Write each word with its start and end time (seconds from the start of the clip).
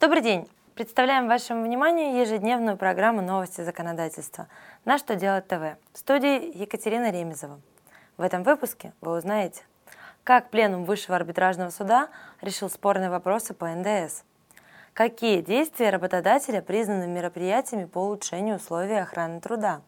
Добрый 0.00 0.22
день! 0.22 0.48
Представляем 0.76 1.26
вашему 1.26 1.64
вниманию 1.64 2.20
ежедневную 2.20 2.76
программу 2.76 3.20
«Новости 3.20 3.62
законодательства» 3.62 4.46
на 4.84 4.96
«Что 4.96 5.16
делать 5.16 5.48
ТВ» 5.48 5.76
в 5.92 5.98
студии 5.98 6.56
Екатерина 6.56 7.10
Ремезова. 7.10 7.60
В 8.16 8.22
этом 8.22 8.44
выпуске 8.44 8.92
вы 9.00 9.16
узнаете, 9.16 9.64
как 10.22 10.50
Пленум 10.50 10.84
Высшего 10.84 11.16
арбитражного 11.16 11.70
суда 11.70 12.10
решил 12.40 12.70
спорные 12.70 13.10
вопросы 13.10 13.54
по 13.54 13.66
НДС, 13.66 14.22
какие 14.94 15.40
действия 15.40 15.90
работодателя 15.90 16.62
признаны 16.62 17.08
мероприятиями 17.08 17.86
по 17.86 17.98
улучшению 17.98 18.58
условий 18.58 19.00
охраны 19.00 19.40
труда, 19.40 19.80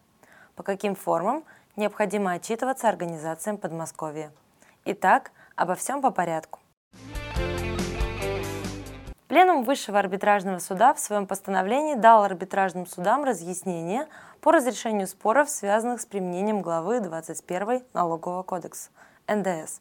по 0.57 0.63
каким 0.63 0.93
формам 0.93 1.45
необходимо 1.77 2.33
отчитываться 2.33 2.89
организациям 2.89 3.57
Подмосковья. 3.57 4.33
Итак, 4.83 5.31
обо 5.55 5.75
всем 5.75 6.01
по 6.01 6.11
порядку. 6.11 6.60
Пленум 9.31 9.63
Высшего 9.63 9.97
арбитражного 9.97 10.59
суда 10.59 10.93
в 10.93 10.99
своем 10.99 11.25
постановлении 11.25 11.95
дал 11.95 12.25
арбитражным 12.25 12.85
судам 12.85 13.23
разъяснение 13.23 14.07
по 14.41 14.51
разрешению 14.51 15.07
споров, 15.07 15.49
связанных 15.49 16.01
с 16.01 16.05
применением 16.05 16.61
главы 16.61 16.99
21 16.99 17.81
Налогового 17.93 18.43
кодекса 18.43 18.89
НДС. 19.29 19.79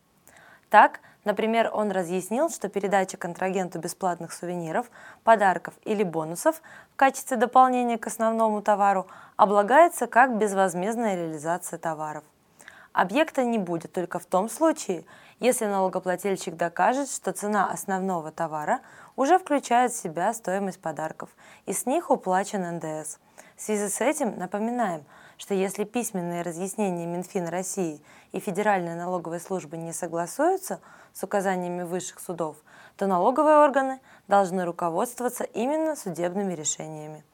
Так, 0.68 1.00
например, 1.24 1.68
он 1.74 1.90
разъяснил, 1.90 2.48
что 2.48 2.68
передача 2.68 3.16
контрагенту 3.16 3.80
бесплатных 3.80 4.32
сувениров, 4.32 4.88
подарков 5.24 5.74
или 5.82 6.04
бонусов 6.04 6.62
в 6.92 6.96
качестве 6.96 7.36
дополнения 7.36 7.98
к 7.98 8.06
основному 8.06 8.62
товару 8.62 9.08
облагается 9.34 10.06
как 10.06 10.38
безвозмездная 10.38 11.16
реализация 11.16 11.80
товаров. 11.80 12.22
Объекта 12.92 13.44
не 13.44 13.58
будет 13.58 13.92
только 13.92 14.18
в 14.18 14.26
том 14.26 14.48
случае, 14.48 15.04
если 15.38 15.66
налогоплательщик 15.66 16.56
докажет, 16.56 17.08
что 17.08 17.32
цена 17.32 17.70
основного 17.70 18.32
товара 18.32 18.80
уже 19.14 19.38
включает 19.38 19.92
в 19.92 19.96
себя 19.96 20.34
стоимость 20.34 20.80
подарков, 20.80 21.30
и 21.66 21.72
с 21.72 21.86
них 21.86 22.10
уплачен 22.10 22.62
НДС. 22.76 23.18
В 23.56 23.62
связи 23.62 23.88
с 23.88 24.00
этим 24.00 24.36
напоминаем, 24.36 25.04
что 25.38 25.54
если 25.54 25.84
письменные 25.84 26.42
разъяснения 26.42 27.06
Минфина 27.06 27.50
России 27.50 28.02
и 28.32 28.40
Федеральной 28.40 28.96
налоговой 28.96 29.38
службы 29.38 29.76
не 29.76 29.92
согласуются 29.92 30.80
с 31.12 31.22
указаниями 31.22 31.84
высших 31.84 32.18
судов, 32.18 32.56
то 32.96 33.06
налоговые 33.06 33.58
органы 33.58 34.00
должны 34.26 34.64
руководствоваться 34.64 35.44
именно 35.44 35.94
судебными 35.94 36.54
решениями. 36.54 37.24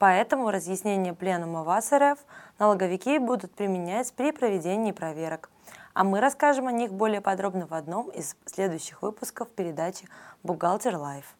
Поэтому 0.00 0.50
разъяснение 0.50 1.14
Пленума 1.14 1.62
ВАС 1.62 1.92
РФ 1.92 2.18
налоговики 2.58 3.18
будут 3.18 3.54
применять 3.54 4.12
при 4.14 4.32
проведении 4.32 4.90
проверок– 4.90 5.48
а 5.92 6.04
мы 6.04 6.20
расскажем 6.20 6.68
о 6.68 6.72
них 6.72 6.92
более 6.92 7.20
подробно 7.20 7.66
в 7.66 7.74
одном 7.74 8.08
из 8.10 8.36
следующих 8.46 9.02
выпусков 9.02 9.50
передачи 9.50 10.06
«Бухгалтер 10.42 10.96
Life». 10.96 11.36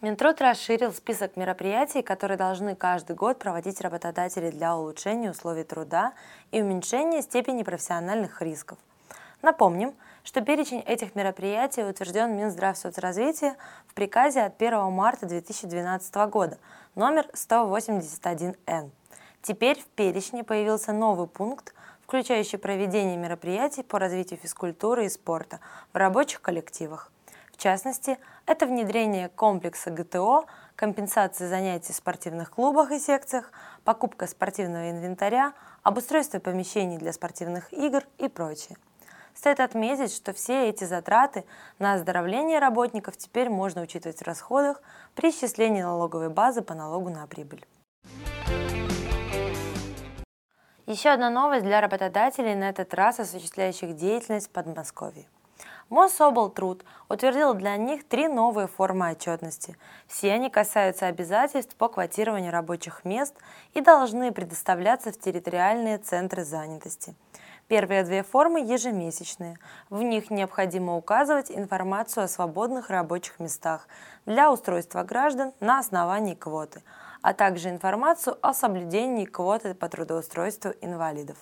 Минтруд 0.00 0.40
расширил 0.40 0.92
список 0.92 1.36
мероприятий, 1.36 2.00
которые 2.02 2.38
должны 2.38 2.74
каждый 2.74 3.14
год 3.14 3.38
проводить 3.38 3.82
работодатели 3.82 4.50
для 4.50 4.76
улучшения 4.76 5.30
условий 5.30 5.64
труда 5.64 6.14
и 6.50 6.62
уменьшения 6.62 7.20
степени 7.20 7.62
профессиональных 7.62 8.40
рисков. 8.40 8.78
Напомним, 9.42 9.94
что 10.22 10.42
перечень 10.42 10.80
этих 10.80 11.14
мероприятий 11.14 11.82
утвержден 11.82 12.36
Минздравсоцразвития 12.36 13.56
в 13.86 13.94
приказе 13.94 14.42
от 14.42 14.60
1 14.60 14.92
марта 14.92 15.26
2012 15.26 16.14
года, 16.30 16.58
номер 16.94 17.26
181Н. 17.32 18.90
Теперь 19.40 19.80
в 19.80 19.86
перечне 19.86 20.44
появился 20.44 20.92
новый 20.92 21.26
пункт, 21.26 21.74
включающий 22.02 22.58
проведение 22.58 23.16
мероприятий 23.16 23.82
по 23.82 23.98
развитию 23.98 24.38
физкультуры 24.38 25.06
и 25.06 25.08
спорта 25.08 25.60
в 25.94 25.96
рабочих 25.96 26.42
коллективах. 26.42 27.10
В 27.52 27.56
частности, 27.56 28.18
это 28.44 28.66
внедрение 28.66 29.30
комплекса 29.30 29.90
ГТО, 29.90 30.44
компенсация 30.76 31.48
занятий 31.48 31.92
в 31.92 31.96
спортивных 31.96 32.50
клубах 32.50 32.90
и 32.90 32.98
секциях, 32.98 33.52
покупка 33.84 34.26
спортивного 34.26 34.90
инвентаря, 34.90 35.54
обустройство 35.82 36.40
помещений 36.40 36.98
для 36.98 37.12
спортивных 37.12 37.72
игр 37.72 38.02
и 38.18 38.28
прочее. 38.28 38.76
Стоит 39.34 39.60
отметить, 39.60 40.14
что 40.14 40.32
все 40.32 40.68
эти 40.68 40.84
затраты 40.84 41.44
на 41.78 41.94
оздоровление 41.94 42.58
работников 42.58 43.16
теперь 43.16 43.48
можно 43.48 43.82
учитывать 43.82 44.18
в 44.18 44.24
расходах 44.24 44.82
при 45.14 45.30
исчислении 45.30 45.82
налоговой 45.82 46.28
базы 46.28 46.62
по 46.62 46.74
налогу 46.74 47.10
на 47.10 47.26
прибыль. 47.26 47.64
Еще 50.86 51.10
одна 51.10 51.30
новость 51.30 51.64
для 51.64 51.80
работодателей, 51.80 52.54
на 52.56 52.68
этот 52.68 52.92
раз 52.94 53.20
осуществляющих 53.20 53.94
деятельность 53.94 54.48
в 54.48 54.50
Подмосковье. 54.50 55.28
Мособлтруд 55.88 56.84
утвердил 57.08 57.54
для 57.54 57.76
них 57.76 58.06
три 58.06 58.28
новые 58.28 58.66
формы 58.66 59.10
отчетности. 59.10 59.76
Все 60.06 60.32
они 60.32 60.48
касаются 60.48 61.06
обязательств 61.06 61.74
по 61.76 61.88
квотированию 61.88 62.52
рабочих 62.52 63.04
мест 63.04 63.34
и 63.74 63.80
должны 63.80 64.32
предоставляться 64.32 65.12
в 65.12 65.18
территориальные 65.18 65.98
центры 65.98 66.44
занятости. 66.44 67.14
Первые 67.70 68.02
две 68.02 68.22
формы 68.22 68.60
ежемесячные. 68.60 69.56
В 69.88 70.02
них 70.02 70.30
необходимо 70.30 70.96
указывать 70.96 71.50
информацию 71.50 72.24
о 72.24 72.28
свободных 72.28 72.90
рабочих 72.90 73.40
местах 73.40 73.88
для 74.26 74.52
устройства 74.52 75.04
граждан 75.04 75.52
на 75.60 75.78
основании 75.78 76.34
квоты– 76.34 76.82
а 77.22 77.34
также 77.34 77.68
информацию 77.68 78.36
о 78.42 78.54
соблюдении 78.54 79.24
квоты 79.24 79.74
по 79.74 79.88
трудоустройству 79.88 80.72
инвалидов. 80.80 81.36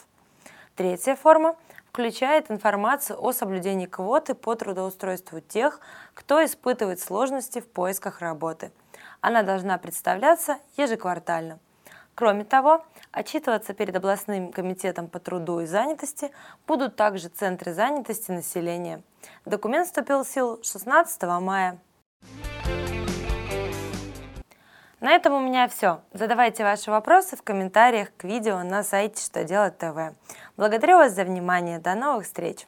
Третья 0.76 1.16
форма 1.16 1.56
включает 1.90 2.50
информацию 2.50 3.22
о 3.22 3.32
соблюдении 3.32 3.86
квоты 3.86 4.34
по 4.34 4.54
трудоустройству 4.54 5.40
тех, 5.40 5.80
кто 6.14 6.44
испытывает 6.44 7.00
сложности 7.00 7.60
в 7.60 7.68
поисках 7.68 8.20
работы. 8.20 8.70
Она 9.20 9.42
должна 9.42 9.78
представляться 9.78 10.58
ежеквартально. 10.76 11.58
Кроме 12.18 12.42
того, 12.42 12.84
отчитываться 13.12 13.74
перед 13.74 13.94
областным 13.94 14.50
комитетом 14.50 15.06
по 15.06 15.20
труду 15.20 15.60
и 15.60 15.66
занятости 15.66 16.32
будут 16.66 16.96
также 16.96 17.28
центры 17.28 17.72
занятости 17.72 18.32
населения. 18.32 19.02
Документ 19.44 19.86
вступил 19.86 20.24
в 20.24 20.28
силу 20.28 20.58
16 20.64 21.22
мая. 21.40 21.78
На 24.98 25.12
этом 25.12 25.34
у 25.34 25.38
меня 25.38 25.68
все. 25.68 26.00
Задавайте 26.12 26.64
ваши 26.64 26.90
вопросы 26.90 27.36
в 27.36 27.44
комментариях 27.44 28.08
к 28.16 28.24
видео 28.24 28.64
на 28.64 28.82
сайте 28.82 29.24
Что 29.24 29.44
делать 29.44 29.78
ТВ. 29.78 30.12
Благодарю 30.56 30.96
вас 30.96 31.12
за 31.12 31.22
внимание. 31.22 31.78
До 31.78 31.94
новых 31.94 32.24
встреч! 32.24 32.66